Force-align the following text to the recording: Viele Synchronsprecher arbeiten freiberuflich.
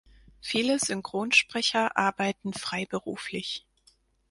Viele 0.41 0.79
Synchronsprecher 0.79 1.95
arbeiten 1.95 2.53
freiberuflich. 2.53 3.67